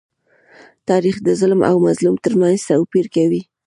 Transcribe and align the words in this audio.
تاریخ 0.89 1.15
د 1.23 1.27
ظالم 1.39 1.61
او 1.69 1.75
مظلوم 1.87 2.15
تر 2.25 2.33
منځ 2.41 2.57
توپير 2.69 3.05
کوي. 3.15 3.41